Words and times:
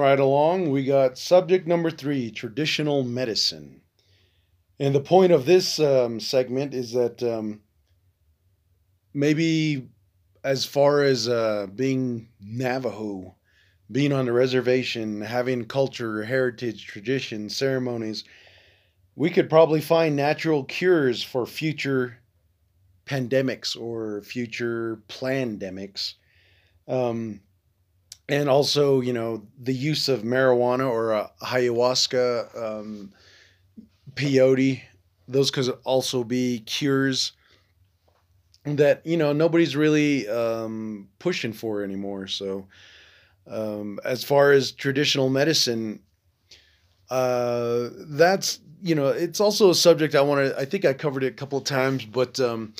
right 0.00 0.18
along, 0.18 0.70
we 0.70 0.84
got 0.84 1.18
subject 1.18 1.66
number 1.66 1.90
three 1.90 2.30
traditional 2.30 3.04
medicine. 3.04 3.80
And 4.78 4.94
the 4.94 5.00
point 5.00 5.32
of 5.32 5.44
this 5.46 5.78
um, 5.78 6.18
segment 6.18 6.74
is 6.74 6.92
that 6.92 7.22
um, 7.22 7.60
maybe 9.12 9.88
as 10.42 10.64
far 10.64 11.02
as 11.02 11.28
uh, 11.28 11.66
being 11.74 12.28
Navajo, 12.40 13.36
being 13.92 14.12
on 14.12 14.24
the 14.24 14.32
reservation, 14.32 15.20
having 15.20 15.66
culture, 15.66 16.24
heritage, 16.24 16.86
tradition, 16.86 17.50
ceremonies, 17.50 18.24
we 19.16 19.28
could 19.28 19.50
probably 19.50 19.80
find 19.80 20.16
natural 20.16 20.64
cures 20.64 21.22
for 21.22 21.44
future 21.44 22.16
pandemics 23.04 23.78
or 23.78 24.22
future 24.22 25.02
pandemics. 25.08 26.14
Um, 26.88 27.40
and 28.30 28.48
also, 28.48 29.00
you 29.00 29.12
know, 29.12 29.42
the 29.60 29.74
use 29.74 30.08
of 30.08 30.22
marijuana 30.22 30.88
or 30.88 31.12
uh, 31.12 31.28
ayahuasca, 31.42 32.56
um, 32.56 33.12
peyote, 34.14 34.82
those 35.26 35.50
could 35.50 35.68
also 35.84 36.22
be 36.22 36.60
cures 36.60 37.32
that 38.64 39.04
you 39.06 39.16
know 39.16 39.32
nobody's 39.32 39.74
really 39.74 40.28
um, 40.28 41.08
pushing 41.18 41.52
for 41.52 41.82
anymore. 41.82 42.26
So, 42.26 42.66
um, 43.48 43.98
as 44.04 44.22
far 44.22 44.52
as 44.52 44.70
traditional 44.72 45.28
medicine, 45.28 46.00
uh, 47.08 47.88
that's 47.94 48.60
you 48.82 48.94
know 48.94 49.08
it's 49.08 49.40
also 49.40 49.70
a 49.70 49.74
subject 49.74 50.14
I 50.14 50.20
want 50.20 50.50
to. 50.50 50.60
I 50.60 50.66
think 50.66 50.84
I 50.84 50.92
covered 50.92 51.24
it 51.24 51.28
a 51.28 51.36
couple 51.36 51.58
of 51.58 51.64
times, 51.64 52.04
but 52.04 52.38
um, 52.38 52.74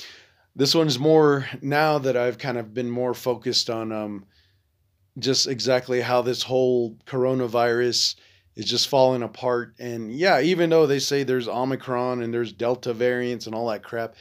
this 0.55 0.75
one's 0.75 0.99
more 0.99 1.47
now 1.63 1.99
that 1.99 2.17
I've 2.17 2.39
kind 2.39 2.59
of 2.59 2.75
been 2.75 2.91
more 2.91 3.15
focused 3.15 3.71
on 3.71 3.91
um, 3.91 4.27
just 5.19 5.47
exactly 5.47 6.01
how 6.01 6.23
this 6.23 6.43
whole 6.43 6.97
coronavirus 7.07 8.15
is 8.57 8.65
just 8.65 8.89
falling 8.89 9.23
apart. 9.23 9.75
And 9.79 10.13
yeah, 10.13 10.41
even 10.41 10.71
though 10.71 10.87
they 10.87 10.99
say 10.99 11.23
there's 11.23 11.49
Omicron 11.49 12.23
and 12.23 12.33
there's 12.33 12.53
Delta 12.53 12.93
variants 12.93 13.47
and 13.47 13.55
all 13.55 13.69
that 13.69 13.83
crap, 13.83 14.15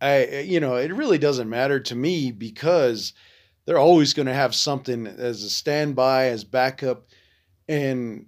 I 0.00 0.40
you 0.40 0.60
know 0.60 0.76
it 0.76 0.92
really 0.92 1.18
doesn't 1.18 1.48
matter 1.48 1.80
to 1.80 1.94
me 1.94 2.32
because 2.32 3.12
they're 3.66 3.78
always 3.78 4.14
going 4.14 4.26
to 4.26 4.34
have 4.34 4.54
something 4.54 5.06
as 5.06 5.42
a 5.42 5.50
standby 5.50 6.26
as 6.26 6.44
backup 6.44 7.06
and 7.68 8.26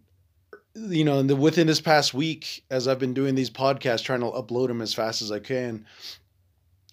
you 0.74 1.04
know 1.04 1.22
the, 1.22 1.36
within 1.36 1.66
this 1.66 1.80
past 1.80 2.14
week 2.14 2.64
as 2.70 2.86
i've 2.88 2.98
been 2.98 3.14
doing 3.14 3.34
these 3.34 3.50
podcasts 3.50 4.04
trying 4.04 4.20
to 4.20 4.26
upload 4.26 4.68
them 4.68 4.80
as 4.80 4.94
fast 4.94 5.20
as 5.20 5.32
i 5.32 5.38
can 5.38 5.84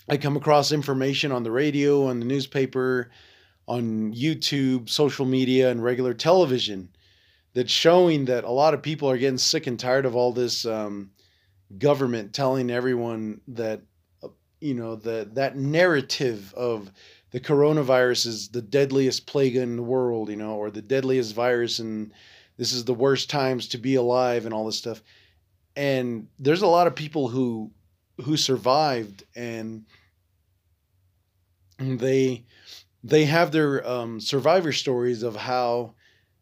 i 0.09 0.17
come 0.17 0.35
across 0.35 0.71
information 0.71 1.31
on 1.31 1.43
the 1.43 1.51
radio 1.51 2.07
on 2.07 2.19
the 2.19 2.25
newspaper 2.25 3.09
on 3.69 4.13
youtube 4.13 4.89
social 4.89 5.25
media 5.25 5.69
and 5.69 5.83
regular 5.83 6.13
television 6.13 6.89
that's 7.53 7.71
showing 7.71 8.25
that 8.25 8.43
a 8.43 8.51
lot 8.51 8.73
of 8.73 8.81
people 8.81 9.09
are 9.09 9.17
getting 9.17 9.37
sick 9.37 9.67
and 9.67 9.79
tired 9.79 10.05
of 10.05 10.15
all 10.15 10.31
this 10.31 10.65
um, 10.65 11.11
government 11.77 12.33
telling 12.33 12.69
everyone 12.69 13.39
that 13.47 13.81
you 14.59 14.73
know 14.73 14.95
the 14.95 15.29
that 15.33 15.55
narrative 15.55 16.53
of 16.55 16.91
the 17.31 17.39
coronavirus 17.39 18.25
is 18.25 18.49
the 18.49 18.61
deadliest 18.61 19.27
plague 19.27 19.55
in 19.55 19.75
the 19.75 19.83
world, 19.83 20.29
you 20.29 20.35
know, 20.35 20.55
or 20.55 20.71
the 20.71 20.81
deadliest 20.81 21.35
virus, 21.35 21.79
and 21.79 22.11
this 22.57 22.73
is 22.73 22.85
the 22.85 22.93
worst 22.93 23.29
times 23.29 23.67
to 23.69 23.77
be 23.77 23.95
alive, 23.95 24.45
and 24.45 24.53
all 24.53 24.65
this 24.65 24.77
stuff. 24.77 25.03
And 25.75 26.27
there's 26.39 26.63
a 26.63 26.67
lot 26.67 26.87
of 26.87 26.95
people 26.95 27.27
who 27.27 27.71
who 28.23 28.35
survived, 28.35 29.23
and 29.35 29.85
they 31.77 32.45
they 33.03 33.25
have 33.25 33.51
their 33.51 33.87
um, 33.87 34.19
survivor 34.19 34.71
stories 34.71 35.23
of 35.23 35.35
how 35.35 35.93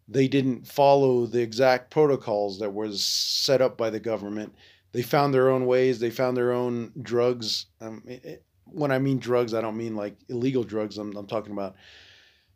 they 0.07 0.27
didn't 0.27 0.65
follow 0.67 1.25
the 1.25 1.41
exact 1.41 1.91
protocols 1.91 2.59
that 2.59 2.73
was 2.73 3.03
set 3.03 3.61
up 3.61 3.77
by 3.77 3.89
the 3.89 3.99
government 3.99 4.53
they 4.91 5.01
found 5.01 5.33
their 5.33 5.49
own 5.49 5.65
ways. 5.67 5.99
They 5.99 6.09
found 6.09 6.35
their 6.35 6.51
own 6.51 6.91
drugs. 7.01 7.67
Um, 7.81 8.01
it, 8.07 8.43
when 8.65 8.91
I 8.91 8.99
mean 8.99 9.19
drugs, 9.19 9.53
I 9.53 9.61
don't 9.61 9.77
mean 9.77 9.95
like 9.95 10.15
illegal 10.29 10.63
drugs. 10.63 10.97
I'm, 10.97 11.15
I'm 11.15 11.27
talking 11.27 11.51
about 11.51 11.75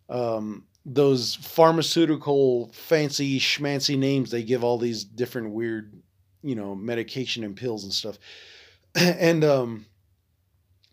um, 0.10 0.66
those 0.86 1.36
pharmaceutical 1.36 2.72
fancy 2.74 3.40
schmancy 3.40 3.98
names 3.98 4.32
they 4.32 4.44
give 4.44 4.64
all 4.64 4.78
these 4.78 5.04
different 5.04 5.52
weird, 5.52 5.94
you 6.42 6.56
know, 6.56 6.74
medication 6.74 7.44
and 7.44 7.56
pills 7.56 7.84
and 7.84 7.94
stuff. 7.94 8.18
and 8.96 9.44
um, 9.44 9.86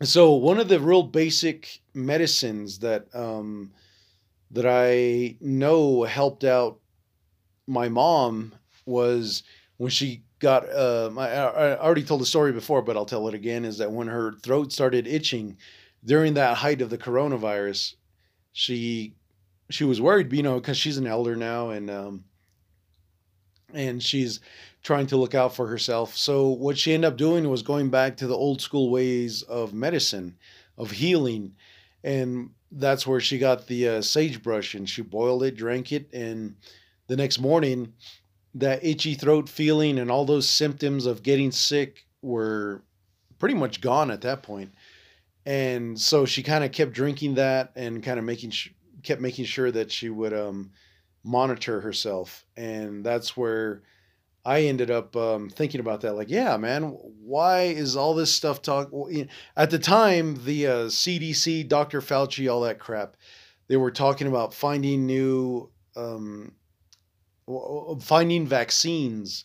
so 0.03 0.33
one 0.33 0.59
of 0.59 0.69
the 0.69 0.81
real 0.81 1.03
basic 1.03 1.81
medicines 1.95 2.79
that 2.81 3.07
um, 3.15 3.73
that 4.51 4.67
I 4.67 5.37
know 5.41 6.05
helped 6.05 6.45
out 6.45 6.79
my 7.67 7.89
mom 7.89 8.55
was 8.87 9.43
when 9.77 9.91
she 9.91 10.23
got 10.39 10.65
um, 10.75 11.19
I, 11.19 11.29
I 11.29 11.79
already 11.79 12.05
told 12.05 12.21
the 12.21 12.27
story 12.27 12.53
before, 12.53 12.83
but 12.83 12.97
I'll 12.97 13.07
tell 13.07 13.29
it 13.29 13.35
again. 13.35 13.65
Is 13.65 13.79
that 13.79 13.93
when 13.93 14.07
her 14.07 14.35
throat 14.43 14.73
started 14.73 15.07
itching 15.07 15.57
during 16.05 16.35
that 16.35 16.57
height 16.57 16.81
of 16.81 16.91
the 16.91 16.99
coronavirus, 16.99 17.95
she 18.53 19.15
she 19.71 19.85
was 19.85 20.01
worried, 20.01 20.33
you 20.33 20.43
know, 20.43 20.55
because 20.55 20.77
she's 20.77 20.97
an 20.97 21.07
elder 21.07 21.37
now 21.37 21.71
and 21.71 21.91
um, 21.91 22.25
and 23.75 24.03
she's 24.03 24.41
trying 24.83 25.06
to 25.09 25.17
look 25.17 25.34
out 25.34 25.55
for 25.55 25.67
herself. 25.67 26.17
So 26.17 26.49
what 26.49 26.79
she 26.79 26.95
ended 26.95 27.12
up 27.12 27.17
doing 27.17 27.49
was 27.49 27.62
going 27.62 27.91
back 27.91 28.17
to 28.19 28.27
the 28.27 28.37
old 28.37 28.61
school 28.61 28.91
ways 28.91 29.43
of 29.43 29.75
medicine, 29.75 30.37
of 30.77 30.91
healing, 30.91 31.55
and 32.05 32.51
that's 32.71 33.06
where 33.06 33.21
she 33.21 33.39
got 33.39 33.67
the 33.67 33.89
uh, 33.89 34.03
sagebrush 34.03 34.75
and 34.75 34.89
she 34.89 35.03
boiled 35.03 35.43
it, 35.43 35.56
drank 35.56 35.93
it, 35.93 36.12
and 36.12 36.55
the 37.06 37.17
next 37.17 37.39
morning 37.39 37.93
that 38.55 38.84
itchy 38.84 39.15
throat 39.15 39.49
feeling 39.49 39.99
and 39.99 40.11
all 40.11 40.25
those 40.25 40.49
symptoms 40.49 41.06
of 41.06 41.23
getting 41.23 41.50
sick 41.50 42.06
were 42.23 42.83
pretty 43.39 43.55
much 43.55 43.81
gone 43.81 44.11
at 44.11 44.23
that 44.23 44.43
point. 44.43 44.73
And 45.47 45.99
so 45.99 46.27
she 46.27 46.43
kind 46.43 46.65
of 46.65 46.73
kept 46.73 46.93
drinking 46.93 47.35
that 47.37 47.73
and 47.77 48.03
kind 48.03 48.19
of 48.19 48.25
making 48.25 48.50
sh- 48.50 48.71
kept 49.03 49.21
making 49.21 49.47
sure 49.47 49.71
that 49.71 49.91
she 49.91 50.11
would 50.11 50.35
um, 50.35 50.73
monitor 51.28 51.83
herself. 51.83 52.47
And 52.56 53.05
that's 53.05 53.37
where 53.37 53.83
I 54.47 54.62
ended 54.62 54.91
up 54.91 55.15
um, 55.15 55.50
thinking 55.50 55.81
about 55.81 56.00
that. 56.00 56.15
Like, 56.15 56.31
yeah, 56.31 56.56
man, 56.56 56.97
why 57.22 57.65
is 57.65 57.97
all 57.97 58.15
this 58.15 58.34
stuff 58.34 58.62
talk? 58.62 58.91
At 59.55 59.71
the 59.71 59.78
time, 59.78 60.43
the 60.44 60.67
uh, 60.67 60.72
CDC, 60.87 61.69
Dr. 61.69 62.00
Fauci, 62.00 62.50
all 62.50 62.62
that 62.62 62.78
crap, 62.78 63.17
they 63.69 63.77
were 63.77 63.91
talking 63.91 64.27
about 64.27 64.55
finding 64.55 65.05
new 65.05 65.71
um, 65.97 66.53
finding 68.00 68.47
vaccines 68.47 69.44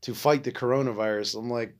to 0.00 0.14
fight 0.14 0.44
the 0.44 0.52
coronavirus. 0.52 1.38
I'm 1.38 1.50
like, 1.50 1.76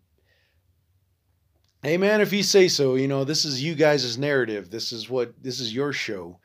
hey 1.83 1.97
man, 1.97 2.21
if 2.21 2.33
you 2.33 2.43
say 2.43 2.69
so, 2.69 2.97
you 2.97 3.09
know, 3.09 3.25
this 3.25 3.47
is 3.47 3.63
you 3.63 3.75
guys' 3.75 4.19
narrative. 4.19 4.71
This 4.71 4.93
is 4.93 5.09
what 5.09 5.33
this 5.43 5.59
is 5.59 5.75
your 5.75 5.93
show. 5.95 6.39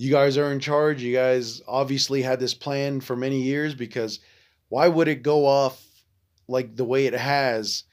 You 0.00 0.10
guys 0.10 0.38
are 0.38 0.50
in 0.50 0.60
charge. 0.60 1.02
You 1.02 1.14
guys 1.14 1.60
obviously 1.68 2.22
had 2.22 2.40
this 2.40 2.54
plan 2.54 3.02
for 3.02 3.14
many 3.14 3.42
years 3.42 3.74
because 3.74 4.20
why 4.70 4.88
would 4.88 5.08
it 5.08 5.22
go 5.22 5.44
off 5.44 5.86
like 6.48 6.74
the 6.74 6.86
way 6.86 7.04
it 7.04 7.12
has? 7.12 7.84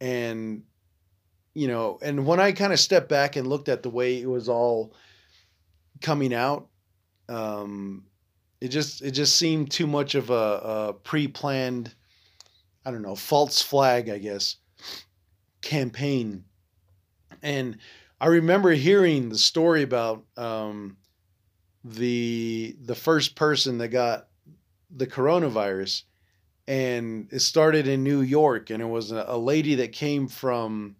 And 0.00 0.62
you 1.52 1.66
know, 1.66 1.98
and 2.00 2.26
when 2.26 2.38
I 2.38 2.52
kind 2.52 2.72
of 2.72 2.78
stepped 2.78 3.08
back 3.08 3.34
and 3.34 3.48
looked 3.48 3.68
at 3.68 3.82
the 3.82 3.90
way 3.90 4.20
it 4.20 4.28
was 4.30 4.48
all 4.48 4.94
coming 6.00 6.32
out, 6.32 6.68
um, 7.28 8.04
it 8.60 8.68
just 8.68 9.02
it 9.02 9.10
just 9.10 9.34
seemed 9.34 9.72
too 9.72 9.88
much 9.88 10.14
of 10.14 10.30
a, 10.30 10.34
a 10.34 10.94
pre-planned, 11.02 11.92
I 12.86 12.92
don't 12.92 13.02
know, 13.02 13.16
false 13.16 13.60
flag, 13.60 14.08
I 14.08 14.18
guess, 14.18 14.58
campaign. 15.60 16.44
And 17.42 17.78
I 18.20 18.26
remember 18.28 18.70
hearing 18.70 19.28
the 19.28 19.38
story 19.38 19.82
about 19.82 20.24
um, 20.36 20.98
the 21.84 22.76
the 22.82 22.94
first 22.94 23.34
person 23.34 23.78
that 23.78 23.88
got 23.88 24.28
the 24.90 25.06
coronavirus, 25.06 26.02
and 26.68 27.28
it 27.32 27.40
started 27.40 27.88
in 27.88 28.02
New 28.04 28.20
York, 28.20 28.70
and 28.70 28.82
it 28.82 28.86
was 28.86 29.12
a, 29.12 29.24
a 29.28 29.38
lady 29.38 29.76
that 29.76 29.92
came 29.92 30.28
from 30.28 30.96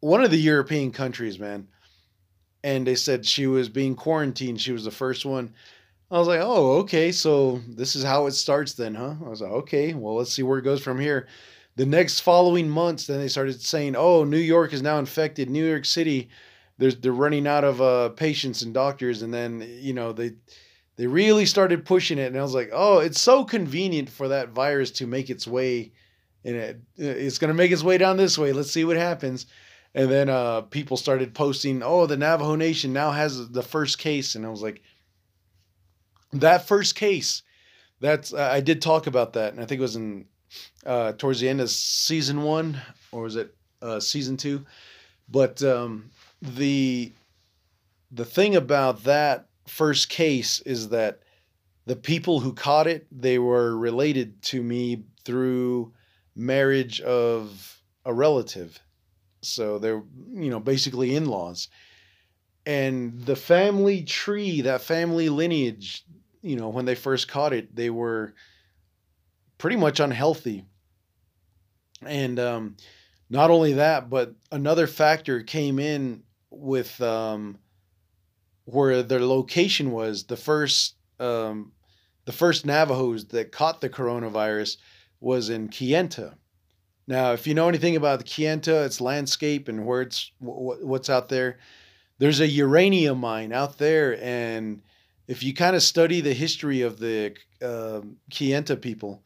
one 0.00 0.22
of 0.22 0.30
the 0.30 0.36
European 0.40 0.92
countries, 0.92 1.38
man. 1.38 1.68
And 2.62 2.86
they 2.86 2.94
said 2.94 3.26
she 3.26 3.46
was 3.46 3.68
being 3.68 3.94
quarantined. 3.94 4.60
She 4.60 4.72
was 4.72 4.84
the 4.84 4.90
first 4.90 5.26
one 5.26 5.52
I 6.10 6.18
was 6.18 6.28
like, 6.28 6.40
oh, 6.42 6.78
okay, 6.78 7.10
so 7.10 7.60
this 7.66 7.96
is 7.96 8.04
how 8.04 8.26
it 8.26 8.32
starts 8.32 8.74
then, 8.74 8.94
huh? 8.94 9.14
I 9.24 9.28
was 9.28 9.40
like, 9.40 9.50
okay, 9.50 9.94
well, 9.94 10.14
let's 10.14 10.32
see 10.32 10.44
where 10.44 10.58
it 10.58 10.62
goes 10.62 10.82
from 10.82 11.00
here. 11.00 11.26
The 11.76 11.86
next 11.86 12.20
following 12.20 12.68
months, 12.68 13.06
then 13.06 13.18
they 13.18 13.28
started 13.28 13.60
saying, 13.60 13.96
oh, 13.96 14.22
New 14.22 14.38
York 14.38 14.72
is 14.72 14.82
now 14.82 14.98
infected. 14.98 15.50
New 15.50 15.66
York 15.66 15.84
City, 15.84 16.28
there's 16.78 16.96
they're 16.96 17.12
running 17.12 17.46
out 17.46 17.64
of 17.64 17.80
uh, 17.80 18.08
patients 18.10 18.62
and 18.62 18.74
doctors, 18.74 19.22
and 19.22 19.32
then 19.32 19.66
you 19.80 19.92
know 19.92 20.12
they 20.12 20.32
they 20.96 21.06
really 21.06 21.46
started 21.46 21.84
pushing 21.84 22.18
it, 22.18 22.26
and 22.26 22.38
I 22.38 22.42
was 22.42 22.54
like, 22.54 22.70
oh, 22.72 22.98
it's 22.98 23.20
so 23.20 23.44
convenient 23.44 24.08
for 24.08 24.28
that 24.28 24.50
virus 24.50 24.90
to 24.92 25.06
make 25.06 25.30
its 25.30 25.46
way, 25.46 25.92
and 26.44 26.56
it, 26.56 26.80
it's 26.96 27.38
gonna 27.38 27.54
make 27.54 27.72
its 27.72 27.82
way 27.82 27.98
down 27.98 28.16
this 28.16 28.38
way. 28.38 28.52
Let's 28.52 28.70
see 28.70 28.84
what 28.84 28.96
happens. 28.96 29.46
And 29.96 30.10
then 30.10 30.28
uh, 30.28 30.62
people 30.62 30.96
started 30.96 31.34
posting, 31.34 31.80
oh, 31.80 32.06
the 32.06 32.16
Navajo 32.16 32.56
Nation 32.56 32.92
now 32.92 33.12
has 33.12 33.48
the 33.50 33.62
first 33.62 33.98
case, 33.98 34.34
and 34.34 34.44
I 34.44 34.48
was 34.48 34.62
like 34.62 34.82
that 36.32 36.66
first 36.66 36.96
case, 36.96 37.42
that's 38.00 38.34
I 38.34 38.60
did 38.60 38.82
talk 38.82 39.06
about 39.06 39.34
that, 39.34 39.52
and 39.52 39.62
I 39.62 39.66
think 39.66 39.78
it 39.78 39.82
was 39.82 39.96
in 39.96 40.26
uh, 40.84 41.12
towards 41.12 41.40
the 41.40 41.48
end 41.48 41.60
of 41.60 41.70
season 41.70 42.42
one, 42.42 42.80
or 43.12 43.22
was 43.22 43.36
it 43.36 43.54
uh, 43.82 44.00
season 44.00 44.36
two? 44.36 44.64
But 45.28 45.62
um, 45.62 46.10
the 46.44 47.12
the 48.12 48.24
thing 48.24 48.54
about 48.54 49.04
that 49.04 49.48
first 49.66 50.08
case 50.08 50.60
is 50.60 50.90
that 50.90 51.20
the 51.86 51.96
people 51.96 52.40
who 52.40 52.52
caught 52.52 52.86
it 52.86 53.06
they 53.10 53.38
were 53.38 53.76
related 53.76 54.40
to 54.42 54.62
me 54.62 55.04
through 55.24 55.92
marriage 56.36 57.00
of 57.00 57.80
a 58.04 58.12
relative. 58.12 58.78
So 59.42 59.78
they're 59.78 60.02
you 60.32 60.50
know 60.50 60.60
basically 60.60 61.14
in-laws. 61.14 61.68
And 62.66 63.20
the 63.20 63.36
family 63.36 64.02
tree 64.02 64.60
that 64.62 64.82
family 64.82 65.28
lineage 65.28 66.04
you 66.42 66.56
know 66.56 66.68
when 66.68 66.84
they 66.84 66.94
first 66.94 67.28
caught 67.28 67.52
it 67.54 67.74
they 67.74 67.90
were 67.90 68.34
pretty 69.56 69.76
much 69.76 69.98
unhealthy. 69.98 70.66
And 72.02 72.38
um, 72.38 72.76
not 73.30 73.50
only 73.50 73.74
that 73.74 74.10
but 74.10 74.34
another 74.52 74.86
factor 74.86 75.42
came 75.42 75.78
in 75.78 76.22
with 76.58 77.00
um, 77.00 77.58
where 78.64 79.02
their 79.02 79.20
location 79.20 79.90
was 79.90 80.24
the 80.24 80.36
first 80.36 80.94
um, 81.20 81.72
the 82.24 82.32
first 82.32 82.64
Navajos 82.64 83.26
that 83.26 83.52
caught 83.52 83.80
the 83.80 83.90
coronavirus 83.90 84.78
was 85.20 85.50
in 85.50 85.68
Kayenta. 85.68 86.34
Now, 87.06 87.32
if 87.32 87.46
you 87.46 87.54
know 87.54 87.68
anything 87.68 87.96
about 87.96 88.18
the 88.18 88.24
Kayenta, 88.24 88.86
its 88.86 89.00
landscape 89.00 89.68
and 89.68 89.84
where 89.84 90.02
it's 90.02 90.32
what's 90.38 91.10
out 91.10 91.28
there, 91.28 91.58
there's 92.18 92.40
a 92.40 92.48
uranium 92.48 93.18
mine 93.18 93.52
out 93.52 93.78
there, 93.78 94.18
and 94.22 94.82
if 95.26 95.42
you 95.42 95.52
kind 95.52 95.76
of 95.76 95.82
study 95.82 96.20
the 96.20 96.32
history 96.32 96.82
of 96.82 96.98
the 96.98 97.34
uh, 97.62 98.00
Kayenta 98.30 98.80
people, 98.80 99.22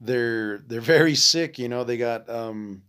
they're 0.00 0.58
they're 0.66 0.80
very 0.80 1.14
sick. 1.14 1.58
You 1.58 1.68
know, 1.68 1.84
they 1.84 1.96
got 1.96 2.28
um, 2.28 2.82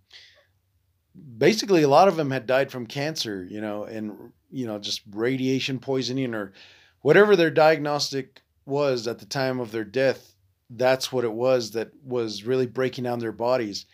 basically 1.38 1.84
a 1.84 1.88
lot 1.88 2.08
of 2.08 2.16
them 2.16 2.31
had 2.31 2.46
died 2.46 2.72
from 2.72 2.88
cancer. 2.88 3.46
You 3.50 3.62
know, 3.62 3.84
and 3.84 4.31
you 4.50 4.66
know 4.66 4.80
just 4.80 5.02
radiation 5.12 5.80
poisoning 5.80 6.34
or 6.34 6.54
whatever 7.02 7.36
their 7.36 7.52
diagnostic 7.52 8.42
was 8.66 9.08
at 9.08 9.19
the 9.19 9.25
time 9.25 9.60
of 9.60 9.72
their 9.72 9.84
death, 9.84 10.36
that's 10.69 11.12
what 11.12 11.24
it 11.24 11.31
was 11.31 11.72
that 11.72 11.92
was 12.04 12.44
really 12.44 12.68
breaking 12.68 13.04
down 13.04 13.19
their 13.19 13.31
bodies. 13.31 13.86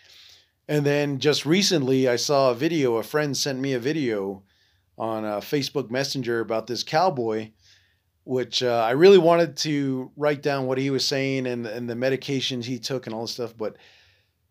And 0.68 0.86
then 0.86 1.20
just 1.20 1.46
recently, 1.46 2.08
I 2.08 2.16
saw 2.16 2.52
a 2.52 2.56
video. 2.56 2.96
A 2.96 3.04
friend 3.04 3.36
sent 3.36 3.60
me 3.60 3.74
a 3.74 3.80
video 3.80 4.44
on 4.98 5.25
uh, 5.25 5.40
Facebook 5.40 5.92
Messenger 5.92 6.40
about 6.40 6.68
this 6.68 6.84
cowboy, 6.84 7.52
which 8.24 8.64
uh, 8.64 8.84
I 8.88 8.92
really 8.92 9.18
wanted 9.18 9.58
to 9.58 10.12
write 10.16 10.42
down 10.42 10.66
what 10.66 10.78
he 10.78 10.90
was 10.90 11.06
saying 11.06 11.48
and, 11.48 11.66
and 11.66 11.90
the 11.90 11.96
medications 11.96 12.64
he 12.64 12.80
took 12.80 13.06
and 13.06 13.14
all 13.14 13.24
this 13.24 13.34
stuff. 13.34 13.56
But 13.58 13.75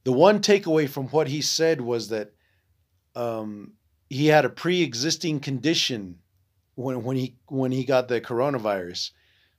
the 0.04 0.12
one 0.12 0.40
takeaway 0.40 0.88
from 0.88 1.08
what 1.08 1.28
he 1.28 1.40
said 1.40 1.80
was 1.80 2.08
that 2.08 2.32
um, 3.14 3.72
he 4.08 4.26
had 4.26 4.44
a 4.44 4.50
pre-existing 4.50 5.40
condition 5.40 6.18
when 6.74 7.02
when 7.02 7.16
he 7.16 7.36
when 7.46 7.72
he 7.72 7.84
got 7.84 8.08
the 8.08 8.20
coronavirus 8.20 9.10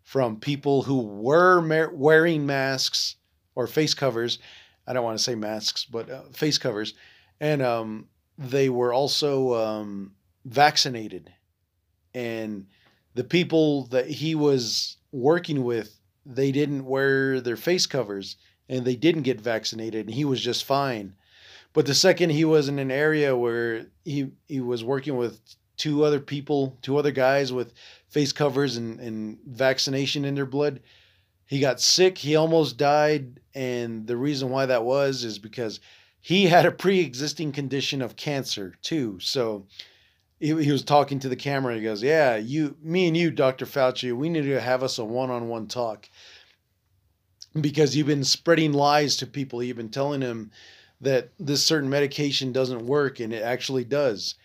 from 0.03 0.39
people 0.39 0.83
who 0.83 1.01
were 1.01 1.89
wearing 1.93 2.45
masks 2.45 3.15
or 3.55 3.67
face 3.67 3.93
covers. 3.93 4.39
I 4.85 4.93
don't 4.93 5.03
want 5.03 5.17
to 5.17 5.23
say 5.23 5.35
masks, 5.35 5.85
but 5.85 6.09
uh, 6.09 6.23
face 6.31 6.57
covers, 6.57 6.93
and 7.39 7.61
um, 7.61 8.07
they 8.37 8.69
were 8.69 8.93
also 8.93 9.53
um, 9.53 10.13
vaccinated. 10.45 11.31
And 12.13 12.67
the 13.15 13.23
people 13.23 13.85
that 13.87 14.07
he 14.07 14.35
was 14.35 14.97
working 15.11 15.63
with, 15.63 15.99
they 16.25 16.51
didn't 16.51 16.85
wear 16.85 17.39
their 17.39 17.55
face 17.55 17.85
covers, 17.85 18.35
and 18.67 18.83
they 18.85 18.95
didn't 18.95 19.23
get 19.23 19.39
vaccinated, 19.39 20.07
and 20.07 20.15
he 20.15 20.25
was 20.25 20.41
just 20.41 20.65
fine. 20.65 21.15
But 21.73 21.87
the 21.87 21.95
second 21.95 22.29
he 22.29 22.45
was 22.45 22.69
in 22.69 22.79
an 22.79 22.91
area 22.91 23.35
where 23.35 23.87
he 24.05 24.31
he 24.47 24.61
was 24.61 24.83
working 24.83 25.17
with 25.17 25.39
two 25.75 26.03
other 26.03 26.19
people, 26.19 26.77
two 26.81 26.97
other 26.97 27.11
guys 27.11 27.51
with 27.51 27.73
face 28.09 28.31
covers 28.31 28.77
and, 28.77 28.99
and 28.99 29.39
vaccination 29.45 30.23
in 30.23 30.35
their 30.35 30.45
blood. 30.45 30.81
He 31.45 31.59
got 31.59 31.81
sick. 31.81 32.17
He 32.17 32.35
almost 32.35 32.77
died. 32.77 33.39
And 33.53 34.07
the 34.07 34.17
reason 34.17 34.49
why 34.49 34.67
that 34.67 34.85
was 34.85 35.23
is 35.23 35.39
because 35.39 35.79
he 36.21 36.45
had 36.45 36.65
a 36.65 36.71
pre 36.71 36.99
existing 36.99 37.51
condition 37.51 38.01
of 38.01 38.15
cancer 38.15 38.75
too. 38.81 39.17
So 39.19 39.65
he, 40.39 40.47
he 40.63 40.71
was 40.71 40.83
talking 40.83 41.19
to 41.19 41.29
the 41.29 41.35
camera. 41.35 41.75
He 41.75 41.81
goes, 41.81 42.03
Yeah, 42.03 42.37
you, 42.37 42.77
me 42.81 43.07
and 43.07 43.17
you, 43.17 43.31
Dr. 43.31 43.65
Fauci, 43.65 44.15
we 44.15 44.29
need 44.29 44.43
to 44.43 44.61
have 44.61 44.83
us 44.83 44.99
a 44.99 45.05
one 45.05 45.31
on 45.31 45.49
one 45.49 45.67
talk 45.67 46.07
because 47.59 47.95
you've 47.95 48.07
been 48.07 48.23
spreading 48.23 48.73
lies 48.73 49.17
to 49.17 49.27
people. 49.27 49.61
You've 49.61 49.77
been 49.77 49.89
telling 49.89 50.21
them 50.21 50.51
that 51.03 51.29
this 51.39 51.63
certain 51.63 51.89
medication 51.89 52.51
doesn't 52.51 52.85
work 52.85 53.19
and 53.19 53.33
it 53.33 53.43
actually 53.43 53.83
does. 53.83 54.35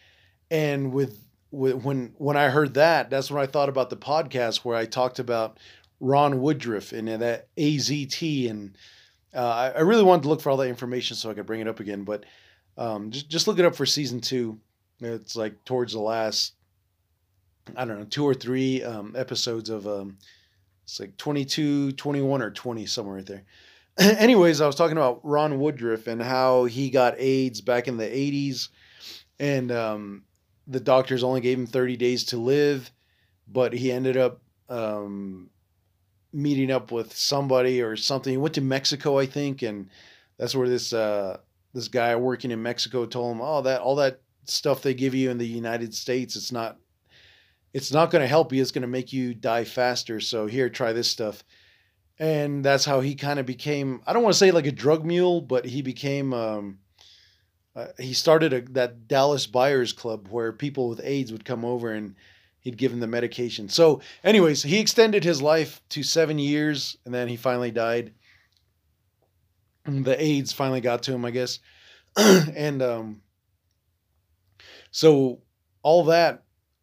And 0.50 0.92
with 0.92 1.22
when 1.50 2.12
when 2.18 2.36
I 2.36 2.48
heard 2.48 2.74
that, 2.74 3.10
that's 3.10 3.30
when 3.30 3.42
I 3.42 3.46
thought 3.46 3.68
about 3.68 3.90
the 3.90 3.96
podcast 3.96 4.58
where 4.58 4.76
I 4.76 4.84
talked 4.84 5.18
about 5.18 5.58
Ron 6.00 6.40
Woodroof 6.40 6.96
and 6.96 7.08
that 7.22 7.54
AZT, 7.56 8.50
and 8.50 8.76
uh, 9.34 9.72
I 9.74 9.80
really 9.80 10.02
wanted 10.02 10.22
to 10.22 10.28
look 10.28 10.40
for 10.40 10.50
all 10.50 10.56
that 10.58 10.68
information 10.68 11.16
so 11.16 11.30
I 11.30 11.34
could 11.34 11.46
bring 11.46 11.60
it 11.60 11.68
up 11.68 11.80
again. 11.80 12.04
But 12.04 12.24
um, 12.76 13.10
just 13.10 13.28
just 13.28 13.48
look 13.48 13.58
it 13.58 13.64
up 13.64 13.74
for 13.74 13.86
season 13.86 14.20
two. 14.20 14.58
It's 15.00 15.36
like 15.36 15.64
towards 15.64 15.92
the 15.92 16.00
last, 16.00 16.54
I 17.76 17.84
don't 17.84 17.98
know, 17.98 18.04
two 18.04 18.24
or 18.24 18.34
three 18.34 18.82
um, 18.82 19.14
episodes 19.16 19.70
of 19.70 19.86
um, 19.86 20.18
it's 20.84 21.00
like 21.00 21.16
22, 21.18 21.92
21 21.92 22.42
or 22.42 22.50
20 22.50 22.86
somewhere 22.86 23.16
right 23.16 23.26
there. 23.26 23.44
Anyways, 24.18 24.60
I 24.60 24.66
was 24.66 24.76
talking 24.76 24.96
about 24.96 25.20
Ron 25.24 25.58
Woodroof 25.58 26.06
and 26.06 26.22
how 26.22 26.64
he 26.66 26.88
got 26.88 27.18
AIDS 27.18 27.60
back 27.60 27.88
in 27.88 27.96
the 27.96 28.04
80s. 28.04 28.68
And 29.40 29.72
um, 29.72 30.22
the 30.68 30.78
doctors 30.78 31.24
only 31.24 31.40
gave 31.40 31.58
him 31.58 31.66
30 31.66 31.96
days 31.96 32.24
to 32.26 32.36
live, 32.36 32.92
but 33.48 33.72
he 33.72 33.90
ended 33.90 34.16
up 34.16 34.40
um, 34.68 35.50
meeting 36.32 36.70
up 36.70 36.92
with 36.92 37.16
somebody 37.16 37.82
or 37.82 37.96
something. 37.96 38.32
He 38.32 38.36
went 38.36 38.54
to 38.54 38.60
Mexico, 38.60 39.18
I 39.18 39.26
think, 39.26 39.62
and 39.62 39.88
that's 40.38 40.54
where 40.54 40.68
this 40.68 40.92
uh, 40.92 41.38
this 41.74 41.88
guy 41.88 42.14
working 42.16 42.50
in 42.50 42.62
Mexico 42.62 43.06
told 43.06 43.36
him, 43.36 43.42
"Oh, 43.42 43.62
that 43.62 43.80
all 43.80 43.96
that 43.96 44.20
stuff 44.44 44.82
they 44.82 44.94
give 44.94 45.14
you 45.14 45.30
in 45.30 45.38
the 45.38 45.46
United 45.46 45.94
States, 45.94 46.36
it's 46.36 46.52
not 46.52 46.78
it's 47.72 47.92
not 47.92 48.10
going 48.10 48.22
to 48.22 48.28
help 48.28 48.52
you. 48.52 48.60
It's 48.60 48.70
going 48.72 48.82
to 48.82 48.88
make 48.88 49.12
you 49.12 49.34
die 49.34 49.64
faster. 49.64 50.20
So 50.20 50.46
here, 50.46 50.68
try 50.68 50.92
this 50.92 51.10
stuff." 51.10 51.42
And 52.18 52.64
that's 52.64 52.84
how 52.84 53.00
he 53.00 53.14
kind 53.14 53.38
of 53.38 53.46
became. 53.46 54.02
I 54.06 54.12
don't 54.12 54.22
want 54.22 54.32
to 54.32 54.38
say 54.38 54.50
like 54.50 54.66
a 54.66 54.72
drug 54.72 55.04
mule, 55.04 55.40
but 55.40 55.64
he 55.64 55.82
became. 55.82 56.34
Um, 56.34 56.78
uh, 57.76 57.86
he 57.98 58.12
started 58.12 58.52
a, 58.52 58.60
that 58.72 59.06
Dallas 59.06 59.46
Buyers 59.46 59.92
Club 59.92 60.28
where 60.28 60.52
people 60.52 60.88
with 60.88 61.00
AIDS 61.04 61.30
would 61.30 61.44
come 61.44 61.64
over 61.64 61.92
and 61.92 62.16
he'd 62.60 62.76
give 62.76 62.90
them 62.90 62.98
the 63.00 63.06
medication. 63.06 63.68
So, 63.68 64.00
anyways, 64.24 64.64
he 64.64 64.80
extended 64.80 65.22
his 65.22 65.40
life 65.40 65.80
to 65.90 66.02
seven 66.02 66.38
years 66.40 66.96
and 67.04 67.14
then 67.14 67.28
he 67.28 67.36
finally 67.36 67.70
died. 67.70 68.12
The 69.86 70.20
AIDS 70.20 70.52
finally 70.52 70.80
got 70.80 71.04
to 71.04 71.12
him, 71.12 71.24
I 71.24 71.30
guess. 71.30 71.60
and 72.16 72.82
um, 72.82 73.22
so, 74.90 75.40
all 75.82 76.04
that 76.04 76.42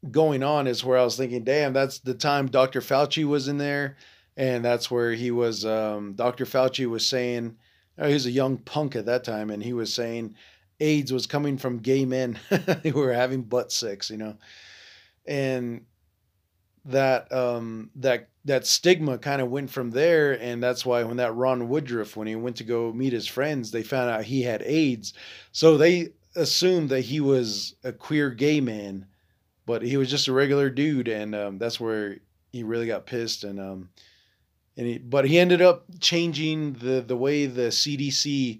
going 0.10 0.44
on 0.44 0.65
is 0.65 0.84
where 0.84 0.98
I 0.98 1.04
was 1.04 1.18
thinking, 1.18 1.44
damn, 1.44 1.74
that's 1.74 2.00
the 2.00 2.13
time 2.13 2.48
Dr. 2.48 2.80
Fauci 2.80 3.25
was 3.25 3.48
in 3.48 3.58
there. 3.58 3.98
And 4.38 4.65
that's 4.65 4.92
where 4.92 5.13
he 5.13 5.32
was, 5.32 5.65
um, 5.65 6.13
Dr. 6.13 6.46
Fauci 6.46 6.89
was 6.89 7.08
saying, 7.08 7.56
oh, 7.98 8.08
he 8.08 8.13
was 8.13 8.25
a 8.25 8.32
young 8.32 8.58
punk 8.58 8.96
at 8.96 9.06
that 9.06 9.24
time, 9.24 9.50
and 9.50 9.63
he 9.63 9.74
was 9.74 9.94
saying, 9.94 10.36
AIDS 10.80 11.13
was 11.13 11.27
coming 11.27 11.58
from 11.58 11.80
gay 11.80 12.06
men 12.06 12.34
who 12.84 12.94
were 12.94 13.13
having 13.13 13.44
butt 13.44 13.72
sex, 13.72 14.10
you 14.10 14.18
know, 14.18 14.36
and 15.25 15.86
that 16.86 17.32
um, 17.32 17.89
that 17.96 18.30
that 18.46 18.68
stigma 18.68 19.18
kind 19.18 19.42
of 19.42 19.50
went 19.50 19.70
from 19.70 19.92
there, 19.92 20.34
and 20.34 20.62
that's 20.62 20.86
why 20.86 21.04
when 21.04 21.18
that 21.18 21.34
Ron 21.34 21.68
Woodroof, 21.68 22.15
when 22.15 22.27
he 22.27 22.36
went 22.36 22.58
to 22.58 22.63
go 22.63 22.94
meet 22.94 23.13
his 23.13 23.27
friends, 23.27 23.72
they 23.72 23.84
found 23.84 24.10
out 24.10 24.24
he 24.24 24.42
had 24.44 24.62
AIDS, 24.62 25.13
so 25.51 25.77
they 25.77 26.10
assumed 26.36 26.89
that 26.89 27.01
he 27.01 27.22
was 27.22 27.75
a 27.84 27.92
queer 27.92 28.30
gay 28.30 28.60
man, 28.60 29.06
but 29.65 29.82
he 29.82 29.98
was 29.98 30.10
just 30.10 30.27
a 30.27 30.34
regular 30.34 30.70
dude, 30.70 31.08
and 31.08 31.34
um, 31.34 31.58
that's 31.58 31.80
where 31.80 32.18
he 32.51 32.63
really 32.63 32.88
got 32.88 33.06
pissed, 33.06 33.44
and 33.44 33.60
um, 33.60 33.89
and 34.77 34.88
he, 34.88 34.98
but 34.98 35.25
he 35.25 35.39
ended 35.39 35.62
up 35.62 35.86
changing 36.00 36.74
the 36.74 37.01
the 37.01 37.17
way 37.17 37.46
the 37.46 37.70
CDC 37.70 38.60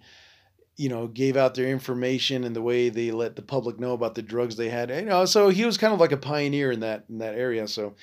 you 0.78 0.90
know, 0.90 1.08
gave 1.08 1.38
out 1.38 1.56
their 1.56 1.68
information 1.68 2.44
and 2.44 2.56
the 2.56 2.62
way 2.62 2.90
they 2.90 3.12
let 3.12 3.36
the 3.36 3.42
public 3.42 3.80
know 3.80 3.94
about 3.94 4.16
the 4.16 4.22
drugs 4.22 4.58
they 4.58 4.70
had. 4.70 4.90
You 4.90 5.04
know, 5.04 5.26
so 5.26 5.50
he 5.50 5.66
was 5.66 5.78
kind 5.78 5.94
of 5.94 6.00
like 6.00 6.12
a 6.12 6.18
pioneer 6.18 6.72
in 6.72 6.82
that 6.82 7.06
in 7.10 7.20
that 7.20 7.36
area. 7.36 7.68
So, 7.68 7.96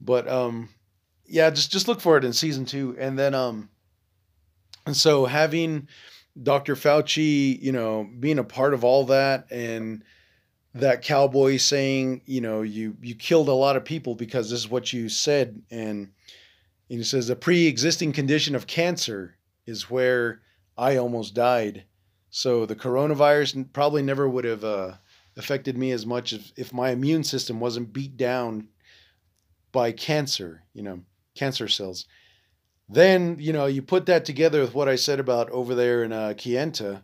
but 0.00 0.28
um, 0.28 0.68
yeah, 1.26 1.50
just 1.50 1.70
just 1.70 1.86
look 1.86 2.00
for 2.00 2.16
it 2.16 2.24
in 2.24 2.32
season 2.32 2.64
two, 2.64 2.96
and 2.98 3.18
then 3.18 3.34
um, 3.34 3.68
and 4.86 4.96
so 4.96 5.26
having 5.26 5.88
Dr. 6.40 6.74
Fauci, 6.74 7.60
you 7.60 7.72
know, 7.72 8.08
being 8.18 8.38
a 8.38 8.44
part 8.44 8.74
of 8.74 8.82
all 8.82 9.06
that, 9.06 9.46
and 9.50 10.02
that 10.74 11.02
cowboy 11.02 11.56
saying, 11.56 12.22
you 12.26 12.40
know, 12.40 12.62
you 12.62 12.96
you 13.00 13.14
killed 13.14 13.48
a 13.48 13.52
lot 13.52 13.76
of 13.76 13.84
people 13.84 14.16
because 14.16 14.50
this 14.50 14.58
is 14.58 14.68
what 14.68 14.92
you 14.92 15.08
said, 15.08 15.62
and 15.70 16.10
And 16.90 16.98
he 16.98 17.04
says 17.04 17.28
a 17.28 17.36
pre-existing 17.36 18.12
condition 18.12 18.54
of 18.54 18.66
cancer 18.66 19.36
is 19.66 19.90
where 19.90 20.40
I 20.76 20.96
almost 20.96 21.34
died. 21.34 21.84
So 22.30 22.66
the 22.66 22.76
coronavirus 22.76 23.72
probably 23.72 24.02
never 24.02 24.28
would 24.28 24.44
have 24.44 24.64
uh, 24.64 24.92
affected 25.36 25.76
me 25.76 25.92
as 25.92 26.06
much 26.06 26.32
if, 26.32 26.52
if 26.56 26.72
my 26.72 26.90
immune 26.90 27.24
system 27.24 27.60
wasn't 27.60 27.92
beat 27.92 28.16
down 28.16 28.68
by 29.72 29.92
cancer, 29.92 30.62
you 30.72 30.82
know, 30.82 31.00
cancer 31.34 31.68
cells. 31.68 32.06
Then, 32.88 33.36
you 33.38 33.52
know, 33.52 33.66
you 33.66 33.82
put 33.82 34.06
that 34.06 34.24
together 34.24 34.60
with 34.60 34.74
what 34.74 34.88
I 34.88 34.96
said 34.96 35.20
about 35.20 35.50
over 35.50 35.74
there 35.74 36.04
in 36.04 36.12
uh, 36.12 36.34
Kayenta, 36.36 37.02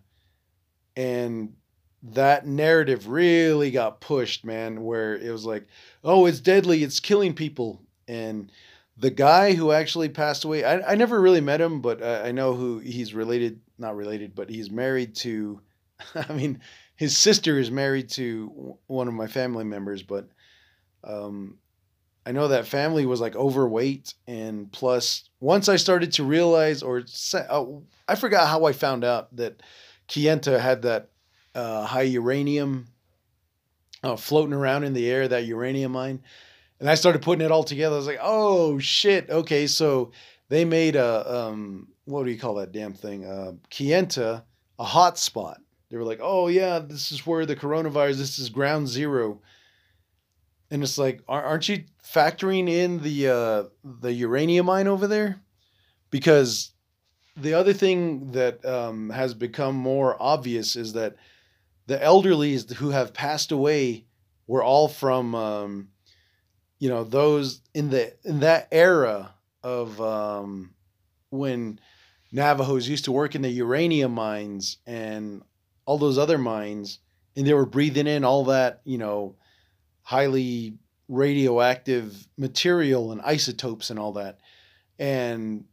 and 0.97 1.55
that 2.03 2.47
narrative 2.47 3.09
really 3.09 3.71
got 3.71 4.01
pushed, 4.01 4.45
man, 4.45 4.85
where 4.85 5.17
it 5.17 5.31
was 5.31 5.45
like, 5.45 5.67
oh, 6.03 6.27
it's 6.27 6.41
deadly, 6.41 6.83
it's 6.83 7.01
killing 7.01 7.35
people. 7.35 7.83
And 8.09 8.51
the 8.97 9.11
guy 9.11 9.55
who 9.55 9.73
actually 9.73 10.09
passed 10.09 10.45
away, 10.45 10.65
I, 10.65 10.93
I 10.93 10.95
never 10.95 11.21
really 11.21 11.41
met 11.41 11.61
him, 11.61 11.81
but 11.81 12.03
I, 12.03 12.29
I 12.29 12.33
know 12.33 12.55
who 12.55 12.79
he's 12.79 13.15
related, 13.15 13.61
not 13.79 13.97
related, 13.97 14.35
but 14.35 14.49
he's 14.49 14.71
married 14.71 15.17
to, 15.17 15.61
I 16.15 16.33
mean, 16.33 16.61
his 16.97 17.17
sister 17.17 17.59
is 17.59 17.71
married 17.71 18.09
to 18.11 18.77
one 18.87 19.09
of 19.09 19.15
my 19.15 19.27
family 19.27 19.65
members, 19.65 20.03
but 20.03 20.29
um, 21.03 21.59
I 22.25 22.33
know 22.33 22.49
that 22.49 22.67
family 22.67 23.05
was 23.05 23.21
like 23.21 23.37
overweight, 23.37 24.15
and 24.27 24.71
plus, 24.71 25.29
once 25.41 25.69
I 25.69 25.77
started 25.77 26.13
to 26.13 26.25
realize, 26.25 26.83
or 26.83 27.03
uh, 27.35 27.65
I 28.09 28.15
forgot 28.15 28.49
how 28.49 28.65
I 28.65 28.73
found 28.73 29.05
out 29.05 29.35
that 29.37 29.63
Kayenta 30.09 30.59
had 30.59 30.83
that 30.83 31.11
uh, 31.55 31.85
high 31.85 32.03
uranium 32.03 32.87
uh, 34.03 34.17
floating 34.17 34.55
around 34.55 34.85
in 34.85 34.95
the 34.95 35.11
air, 35.11 35.29
that 35.29 35.47
uranium 35.47 35.93
mine, 35.93 36.23
and 36.81 36.91
I 36.91 36.95
started 36.95 37.23
putting 37.23 37.45
it 37.45 37.51
all 37.51 37.65
together. 37.65 37.95
I 37.95 37.99
was 37.99 38.07
like, 38.07 38.21
oh 38.23 38.79
shit, 38.79 39.31
okay, 39.31 39.67
so 39.67 40.13
they 40.49 40.65
made 40.65 40.97
a 40.97 41.35
um, 41.35 41.89
what 42.05 42.25
do 42.25 42.31
you 42.31 42.39
call 42.39 42.55
that 42.55 42.73
damn 42.73 42.93
thing? 42.93 43.25
Uh, 43.25 43.53
Kayenta, 43.71 44.43
a 44.79 44.85
hot 44.85 45.19
spot. 45.19 45.59
They 45.91 45.97
were 45.97 46.05
like, 46.05 46.21
oh 46.23 46.49
yeah, 46.49 46.81
this 46.81 47.13
is 47.13 47.27
where 47.27 47.47
the 47.47 47.57
coronavirus. 47.57 48.17
This 48.17 48.39
is 48.39 48.49
ground 48.49 48.89
zero 48.89 49.41
and 50.75 50.83
it's 50.83 50.99
like, 50.99 51.23
aren't 51.29 51.69
you 51.69 51.85
factoring 52.03 52.69
in 52.69 53.01
the 53.01 53.29
uh, 53.29 53.65
the 53.85 54.13
uranium 54.13 54.67
mine 54.67 54.89
over 54.89 55.07
there? 55.07 55.41
Because 56.11 56.73
the 57.37 57.55
other 57.55 57.73
thing 57.73 58.33
that 58.33 58.65
um, 58.65 59.11
has 59.11 59.35
become 59.35 59.77
more 59.77 60.21
obvious 60.21 60.75
is 60.75 60.95
that 60.95 61.15
the 61.87 62.03
elderly 62.03 62.59
who 62.77 62.91
have 62.91 63.15
passed 63.15 63.53
away 63.53 64.07
were 64.49 64.65
all 64.65 64.89
from, 64.89 65.37
um, 65.37 65.89
you 66.85 66.91
know, 66.91 67.03
those 67.03 67.63
in 67.73 67.89
the 67.89 68.13
in 68.25 68.41
that 68.41 68.69
era 68.71 69.33
of 69.63 69.99
um, 70.03 70.75
when 71.31 71.81
Navajos 72.31 72.87
used 72.87 73.07
to 73.07 73.13
work 73.13 73.35
in 73.35 73.41
the 73.41 73.49
uranium 73.49 74.13
mines 74.13 74.77
and 74.87 75.41
all 75.87 75.97
those 75.97 76.19
other 76.19 76.37
mines, 76.37 76.99
and 77.37 77.47
they 77.47 77.55
were 77.55 77.65
breathing 77.65 78.07
in 78.07 78.23
all 78.23 78.45
that, 78.45 78.83
you 78.85 78.99
know, 78.99 79.35
highly 80.03 80.75
radioactive 81.09 82.29
material 82.37 83.13
and 83.13 83.23
isotopes 83.23 83.89
and 83.89 83.99
all 83.99 84.13
that. 84.13 84.41
And 84.99 85.65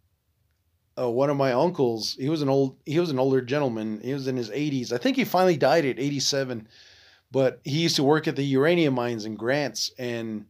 uh, 0.97 1.09
one 1.09 1.29
of 1.29 1.35
my 1.35 1.51
uncles, 1.51 2.15
he 2.17 2.29
was 2.29 2.41
an 2.41 2.47
old, 2.47 2.77
he 2.85 3.01
was 3.01 3.09
an 3.09 3.19
older 3.19 3.41
gentleman. 3.41 3.99
He 4.01 4.13
was 4.13 4.27
in 4.27 4.37
his 4.37 4.49
80s. 4.49 4.93
I 4.93 4.97
think 4.97 5.17
he 5.17 5.25
finally 5.25 5.57
died 5.57 5.83
at 5.83 5.99
87, 5.99 6.69
but 7.33 7.59
he 7.65 7.81
used 7.81 7.97
to 7.97 8.03
work 8.05 8.29
at 8.29 8.37
the 8.37 8.45
uranium 8.45 8.93
mines 8.93 9.25
in 9.25 9.35
Grants, 9.35 9.91
and 9.99 10.45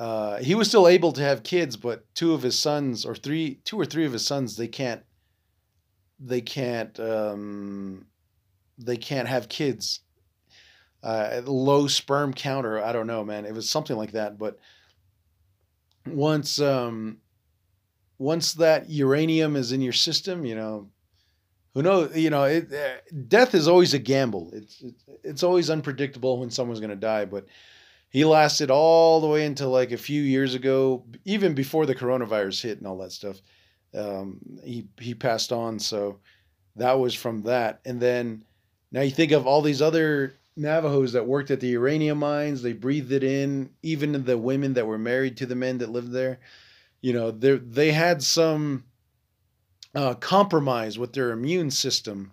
uh, 0.00 0.38
he 0.38 0.56
was 0.56 0.66
still 0.66 0.88
able 0.88 1.12
to 1.12 1.22
have 1.22 1.44
kids. 1.44 1.76
But 1.76 2.12
two 2.16 2.34
of 2.34 2.42
his 2.42 2.58
sons, 2.58 3.06
or 3.06 3.14
three, 3.14 3.60
two 3.64 3.78
or 3.78 3.84
three 3.84 4.04
of 4.06 4.12
his 4.12 4.26
sons, 4.26 4.56
they 4.56 4.66
can't, 4.66 5.02
they 6.18 6.40
can't, 6.40 6.98
um, 6.98 8.06
they 8.78 8.96
can't 8.96 9.28
have 9.28 9.48
kids 9.48 10.00
uh, 11.02 11.42
low 11.44 11.86
sperm 11.86 12.32
counter. 12.34 12.82
I 12.82 12.92
don't 12.92 13.06
know, 13.06 13.24
man. 13.24 13.44
It 13.46 13.54
was 13.54 13.68
something 13.68 13.96
like 13.96 14.12
that. 14.12 14.38
But 14.38 14.58
once 16.06 16.60
um, 16.60 17.18
once 18.18 18.54
that 18.54 18.90
uranium 18.90 19.56
is 19.56 19.72
in 19.72 19.80
your 19.80 19.92
system, 19.92 20.44
you 20.44 20.54
know, 20.54 20.88
who 21.74 21.82
knows? 21.82 22.16
You 22.16 22.30
know, 22.30 22.44
it, 22.44 22.72
uh, 22.72 23.00
death 23.28 23.54
is 23.54 23.68
always 23.68 23.94
a 23.94 23.98
gamble. 23.98 24.50
It's 24.52 24.82
it's, 24.82 25.04
it's 25.22 25.42
always 25.42 25.70
unpredictable 25.70 26.38
when 26.38 26.50
someone's 26.50 26.80
going 26.80 26.90
to 26.90 26.96
die. 26.96 27.24
But 27.24 27.46
he 28.10 28.24
lasted 28.24 28.70
all 28.70 29.20
the 29.20 29.28
way 29.28 29.46
until 29.46 29.70
like 29.70 29.92
a 29.92 29.96
few 29.96 30.20
years 30.20 30.54
ago, 30.54 31.04
even 31.24 31.54
before 31.54 31.86
the 31.86 31.94
coronavirus 31.94 32.62
hit 32.62 32.78
and 32.78 32.86
all 32.86 32.98
that 32.98 33.12
stuff. 33.12 33.40
Um, 33.94 34.40
he 34.64 34.88
he 35.00 35.14
passed 35.14 35.52
on, 35.52 35.78
so 35.78 36.18
that 36.76 36.98
was 36.98 37.14
from 37.14 37.42
that. 37.42 37.80
And 37.84 38.00
then 38.00 38.44
now 38.92 39.00
you 39.02 39.10
think 39.10 39.32
of 39.32 39.46
all 39.46 39.62
these 39.62 39.80
other 39.80 40.34
Navajos 40.56 41.12
that 41.12 41.26
worked 41.26 41.50
at 41.50 41.60
the 41.60 41.68
uranium 41.68 42.18
mines. 42.18 42.62
They 42.62 42.72
breathed 42.72 43.12
it 43.12 43.24
in. 43.24 43.70
Even 43.82 44.24
the 44.24 44.36
women 44.36 44.74
that 44.74 44.86
were 44.86 44.98
married 44.98 45.36
to 45.38 45.46
the 45.46 45.54
men 45.54 45.78
that 45.78 45.90
lived 45.90 46.12
there, 46.12 46.40
you 47.00 47.12
know, 47.12 47.30
they 47.30 47.56
they 47.56 47.92
had 47.92 48.22
some 48.22 48.84
uh, 49.94 50.14
compromise 50.14 50.98
with 50.98 51.12
their 51.12 51.30
immune 51.30 51.70
system. 51.70 52.32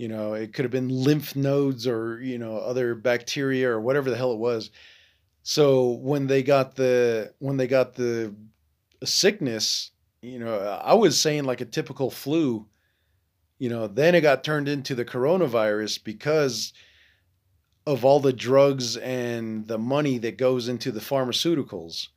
You 0.00 0.08
know, 0.08 0.32
it 0.32 0.54
could 0.54 0.64
have 0.64 0.72
been 0.72 0.88
lymph 0.88 1.36
nodes 1.36 1.86
or 1.86 2.22
you 2.22 2.38
know 2.38 2.56
other 2.56 2.94
bacteria 2.94 3.68
or 3.68 3.82
whatever 3.82 4.08
the 4.08 4.16
hell 4.16 4.32
it 4.32 4.38
was. 4.38 4.70
So 5.42 5.90
when 5.90 6.26
they 6.26 6.42
got 6.42 6.74
the 6.74 7.34
when 7.38 7.58
they 7.58 7.66
got 7.66 7.96
the 7.96 8.34
sickness, 9.04 9.90
you 10.22 10.38
know, 10.38 10.58
I 10.82 10.94
was 10.94 11.20
saying 11.20 11.44
like 11.44 11.60
a 11.60 11.66
typical 11.66 12.10
flu. 12.10 12.66
You 13.58 13.68
know, 13.68 13.88
then 13.88 14.14
it 14.14 14.22
got 14.22 14.42
turned 14.42 14.68
into 14.68 14.94
the 14.94 15.04
coronavirus 15.04 16.02
because 16.02 16.72
of 17.86 18.02
all 18.02 18.20
the 18.20 18.32
drugs 18.32 18.96
and 18.96 19.68
the 19.68 19.76
money 19.76 20.16
that 20.16 20.38
goes 20.38 20.66
into 20.66 20.92
the 20.92 21.00
pharmaceuticals. 21.00 22.08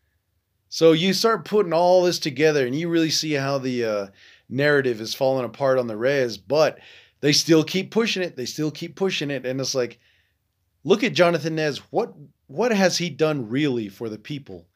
So 0.69 0.93
you 0.93 1.11
start 1.11 1.43
putting 1.43 1.73
all 1.73 2.03
this 2.03 2.17
together 2.17 2.65
and 2.65 2.73
you 2.73 2.87
really 2.87 3.09
see 3.09 3.33
how 3.33 3.57
the 3.57 3.83
uh, 3.83 4.07
narrative 4.47 5.01
is 5.01 5.13
falling 5.13 5.43
apart 5.43 5.77
on 5.77 5.87
the 5.87 5.97
res, 5.97 6.37
but 6.37 6.79
they 7.23 7.31
still 7.31 7.63
keep 7.63 7.89
pushing 7.89 8.21
it. 8.21 8.35
They 8.35 8.43
still 8.43 8.69
keep 8.69 8.97
pushing 8.97 9.31
it. 9.31 9.45
And 9.45 9.61
it's 9.61 9.73
like, 9.73 9.97
look 10.83 11.05
at 11.05 11.13
Jonathan 11.13 11.55
Nez. 11.55 11.77
What 11.89 12.13
what 12.47 12.73
has 12.73 12.97
he 12.97 13.09
done 13.09 13.47
really 13.47 13.87
for 13.87 14.09
the 14.09 14.17
people? 14.17 14.67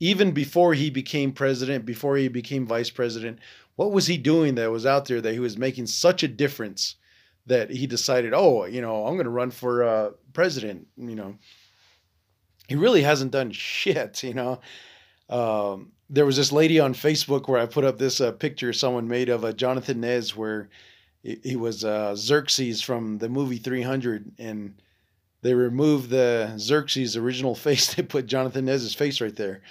Even 0.00 0.32
before 0.32 0.72
he 0.72 0.88
became 0.88 1.30
president, 1.30 1.84
before 1.84 2.16
he 2.16 2.28
became 2.28 2.66
vice 2.66 2.88
president, 2.88 3.38
what 3.76 3.92
was 3.92 4.06
he 4.06 4.16
doing 4.16 4.54
that 4.54 4.70
was 4.70 4.86
out 4.86 5.04
there 5.04 5.20
that 5.20 5.34
he 5.34 5.40
was 5.40 5.58
making 5.58 5.86
such 5.86 6.22
a 6.22 6.28
difference 6.28 6.96
that 7.44 7.68
he 7.68 7.86
decided, 7.86 8.32
oh, 8.34 8.64
you 8.64 8.80
know, 8.80 9.06
I'm 9.06 9.16
going 9.16 9.24
to 9.24 9.30
run 9.30 9.50
for 9.50 9.84
uh, 9.84 10.10
president. 10.32 10.86
You 10.96 11.16
know, 11.16 11.36
he 12.66 12.76
really 12.76 13.02
hasn't 13.02 13.30
done 13.30 13.52
shit. 13.52 14.22
You 14.22 14.32
know, 14.32 14.60
um, 15.28 15.92
there 16.08 16.24
was 16.24 16.38
this 16.38 16.50
lady 16.50 16.80
on 16.80 16.94
Facebook 16.94 17.46
where 17.46 17.60
I 17.60 17.66
put 17.66 17.84
up 17.84 17.98
this 17.98 18.22
uh, 18.22 18.32
picture 18.32 18.72
someone 18.72 19.06
made 19.06 19.28
of 19.28 19.44
a 19.44 19.48
uh, 19.48 19.52
Jonathan 19.52 20.00
Nez 20.00 20.34
where 20.34 20.70
he, 21.24 21.40
he 21.42 21.56
was 21.56 21.84
uh, 21.84 22.14
Xerxes 22.14 22.82
from 22.82 23.18
the 23.18 23.28
movie 23.28 23.56
300, 23.56 24.32
and 24.38 24.74
they 25.42 25.54
removed 25.54 26.10
the 26.10 26.54
Xerxes 26.58 27.16
original 27.16 27.54
face. 27.66 27.94
They 27.94 28.02
put 28.02 28.26
Jonathan 28.26 28.66
Nez's 28.66 28.94
face 28.94 29.20
right 29.20 29.34
there. 29.34 29.62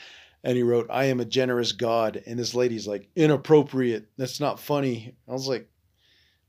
And 0.44 0.58
he 0.58 0.64
wrote, 0.64 0.88
I 0.90 1.06
am 1.06 1.22
a 1.22 1.26
generous 1.26 1.72
God. 1.72 2.22
And 2.26 2.38
this 2.38 2.54
lady's 2.54 2.86
like, 2.86 3.08
inappropriate. 3.16 4.08
That's 4.18 4.42
not 4.42 4.60
funny. 4.60 5.16
I 5.26 5.32
was 5.32 5.48
like, 5.48 5.70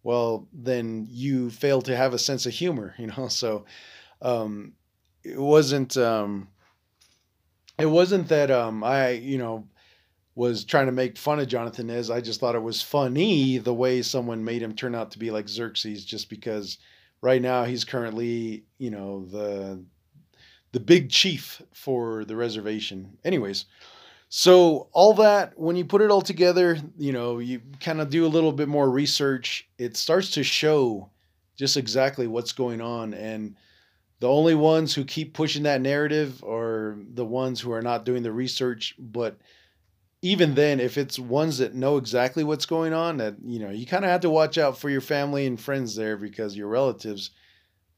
well, 0.03 0.49
then 0.53 1.07
you 1.09 1.49
fail 1.51 1.81
to 1.83 1.97
have 1.97 2.13
a 2.13 2.19
sense 2.19 2.45
of 2.47 2.53
humor, 2.53 2.95
you 2.99 3.07
know. 3.07 3.29
So 3.29 3.67
um, 4.21 4.73
it 5.23 5.39
wasn't 5.39 5.97
um, 5.97 6.49
it 7.79 7.87
wasn't 7.87 8.29
that 8.29 8.51
um, 8.51 8.85
I 8.85 9.11
you 9.11 9.39
know 9.39 9.67
was 10.35 10.65
trying 10.65 10.87
to 10.87 10.93
make 10.93 11.17
fun 11.17 11.39
of 11.39 11.49
Jonathan 11.49 11.91
is 11.91 12.11
I 12.11 12.21
just 12.21 12.41
thought 12.41 12.55
it 12.55 12.63
was 12.63 12.83
funny 12.83 13.59
the 13.59 13.75
way 13.75 14.03
someone 14.03 14.45
made 14.45 14.63
him 14.63 14.75
turn 14.75 14.95
out 14.95 15.13
to 15.13 15.19
be 15.19 15.31
like 15.31 15.49
Xerxes, 15.49 16.05
just 16.05 16.29
because 16.29 16.79
right 17.21 17.41
now 17.41 17.65
he's 17.65 17.85
currently 17.85 18.65
you 18.79 18.91
know 18.91 19.25
the 19.27 19.85
the 20.73 20.81
big 20.81 21.11
chief 21.11 21.63
for 21.73 22.25
the 22.25 22.37
reservation. 22.37 23.19
Anyways. 23.25 23.67
So 24.37 24.89
all 24.91 25.15
that, 25.15 25.57
when 25.57 25.77
you 25.77 25.85
put 25.85 26.01
it 26.03 26.11
all 26.11 26.23
together, 26.23 26.77
you 26.99 27.13
know, 27.13 27.39
you 27.39 27.61
kind 27.79 28.01
of 28.01 28.11
do 28.11 28.27
a 28.27 28.35
little 28.35 28.51
bit 28.51 28.67
more 28.67 28.91
research. 28.91 29.69
It 29.79 29.97
starts 29.97 30.33
to 30.33 30.43
show 30.43 31.09
just 31.57 31.77
exactly 31.77 32.27
what's 32.27 32.51
going 32.51 32.81
on, 32.81 33.15
and 33.15 33.55
the 34.19 34.29
only 34.29 34.57
ones 34.57 34.93
who 34.93 35.05
keep 35.05 35.35
pushing 35.35 35.63
that 35.65 35.81
narrative 35.81 36.43
are 36.43 36.99
the 37.13 37.25
ones 37.25 37.61
who 37.61 37.71
are 37.71 37.83
not 37.83 38.05
doing 38.05 38.25
the 38.25 38.33
research. 38.33 38.97
But 38.99 39.39
even 40.25 40.55
then, 40.55 40.81
if 40.81 40.97
it's 40.97 41.19
ones 41.19 41.59
that 41.59 41.75
know 41.75 41.99
exactly 41.99 42.45
what's 42.45 42.65
going 42.65 42.95
on, 42.95 43.19
that 43.19 43.37
you 43.45 43.59
know, 43.59 43.69
you 43.69 43.85
kind 43.85 44.07
of 44.07 44.11
have 44.11 44.23
to 44.23 44.31
watch 44.31 44.57
out 44.57 44.79
for 44.79 44.89
your 44.89 45.03
family 45.03 45.45
and 45.45 45.61
friends 45.61 45.95
there 45.95 46.17
because 46.17 46.57
your 46.57 46.69
relatives, 46.69 47.31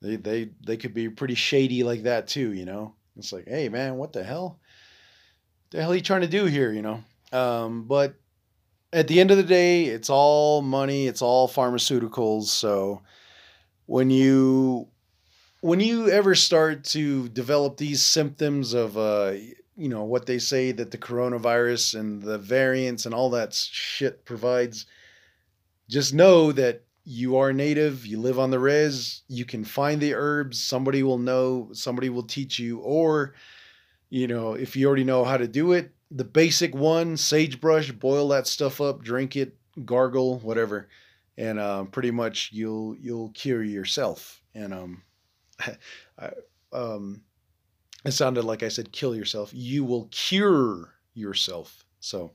they 0.02 0.16
they 0.16 0.50
they 0.66 0.76
could 0.76 0.92
be 0.92 1.09
pretty 1.09 1.37
shady 1.37 1.85
like 1.85 2.02
that 2.02 2.26
too. 2.26 2.52
You 2.52 2.64
know, 2.64 2.97
it's 3.16 3.33
like, 3.33 3.47
hey 3.47 3.68
man, 3.68 3.95
what 3.95 4.12
the 4.12 4.25
hell? 4.25 4.59
the 5.71 5.80
hell 5.80 5.92
are 5.92 5.95
you 5.95 6.00
trying 6.00 6.23
to 6.23 6.26
do 6.26 6.47
here? 6.47 6.73
You 6.73 6.83
know. 6.83 7.04
Um, 7.33 7.85
but 7.85 8.16
at 8.92 9.06
the 9.06 9.21
end 9.21 9.30
of 9.30 9.37
the 9.37 9.45
day, 9.45 9.85
it's 9.85 10.11
all 10.11 10.62
money, 10.62 11.06
it's 11.06 11.23
all 11.23 11.49
pharmaceuticals. 11.49 12.47
So 12.47 13.02
when 13.87 14.11
you 14.11 14.88
when 15.61 15.78
you 15.78 16.11
ever 16.11 16.35
start 16.35 16.83
to 16.87 17.28
develop 17.28 17.76
these 17.76 18.02
symptoms 18.02 18.75
of 18.75 18.99
uh 18.99 19.35
you 19.76 19.88
know 19.88 20.04
what 20.04 20.26
they 20.26 20.38
say 20.38 20.73
that 20.73 20.90
the 20.90 20.99
coronavirus 20.99 21.99
and 21.99 22.23
the 22.23 22.38
variants 22.38 23.06
and 23.06 23.14
all 23.14 23.30
that 23.30 23.52
shit 23.52 24.25
provides 24.25 24.87
just 25.88 26.14
know 26.14 26.52
that 26.52 26.83
you 27.04 27.37
are 27.37 27.52
native, 27.52 28.04
you 28.04 28.18
live 28.18 28.38
on 28.38 28.50
the 28.50 28.59
res, 28.59 29.23
you 29.28 29.45
can 29.45 29.64
find 29.64 30.00
the 30.00 30.14
herbs, 30.14 30.61
somebody 30.61 31.04
will 31.04 31.18
know, 31.18 31.68
somebody 31.73 32.09
will 32.09 32.25
teach 32.25 32.59
you, 32.59 32.78
or, 32.80 33.35
you 34.11 34.26
know, 34.26 34.54
if 34.54 34.75
you 34.75 34.88
already 34.88 35.04
know 35.04 35.23
how 35.23 35.37
to 35.37 35.47
do 35.47 35.73
it, 35.73 35.92
the 36.11 36.25
basic 36.25 36.75
one, 36.75 37.16
sagebrush, 37.16 37.92
boil 37.92 38.28
that 38.28 38.49
stuff 38.49 38.80
up, 38.80 39.02
drink 39.02 39.37
it, 39.37 39.56
gargle, 39.85 40.40
whatever, 40.40 40.88
and 41.38 41.61
uh, 41.61 41.85
pretty 41.85 42.11
much 42.11 42.50
you'll 42.52 42.97
you'll 42.97 43.30
cure 43.30 43.62
yourself. 43.62 44.40
And 44.54 44.75
um, 44.75 45.02
I, 46.18 46.30
um, 46.73 47.23
it 48.05 48.12
sounded 48.12 48.45
like 48.45 48.62
I 48.62 48.69
said, 48.69 48.93
kill 48.93 49.17
yourself. 49.17 49.50
You 49.53 49.85
will 49.85 50.09
cure 50.11 50.95
yourself. 51.15 51.85
So, 52.00 52.33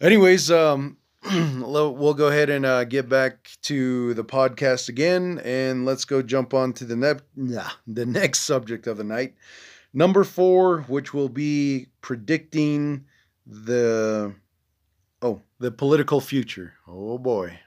anyways, 0.00 0.50
um, 0.50 0.98
we'll 1.32 2.14
go 2.14 2.28
ahead 2.28 2.50
and 2.50 2.66
uh, 2.66 2.84
get 2.84 3.08
back 3.08 3.50
to 3.62 4.14
the 4.14 4.24
podcast 4.24 4.88
again, 4.88 5.40
and 5.44 5.84
let's 5.84 6.04
go 6.04 6.22
jump 6.22 6.54
on 6.54 6.72
to 6.74 6.84
the 6.84 6.96
ne- 6.96 7.20
nah, 7.36 7.70
the 7.86 8.06
next 8.20 8.40
subject 8.40 8.86
of 8.86 8.96
the 8.98 9.04
night, 9.04 9.34
number 9.92 10.24
four, 10.24 10.82
which 10.82 11.12
will 11.12 11.28
be 11.28 11.86
predicting 12.02 13.04
the 13.46 14.34
oh 15.22 15.40
the 15.58 15.70
political 15.70 16.20
future. 16.20 16.74
Oh 16.86 17.18
boy. 17.18 17.58